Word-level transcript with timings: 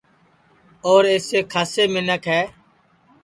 اور 0.87 1.03
اِیسے 1.11 1.39
کھاسے 1.51 1.83
منکھ 1.93 2.27
ہے 2.35 2.41